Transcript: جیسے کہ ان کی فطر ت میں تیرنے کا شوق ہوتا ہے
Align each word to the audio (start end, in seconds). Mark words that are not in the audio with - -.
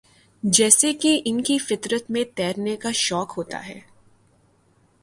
جیسے 0.43 0.93
کہ 0.93 1.21
ان 1.25 1.41
کی 1.43 1.57
فطر 1.59 1.97
ت 1.97 2.11
میں 2.11 2.23
تیرنے 2.35 2.75
کا 2.75 2.91
شوق 2.91 3.37
ہوتا 3.37 3.67
ہے 3.67 3.79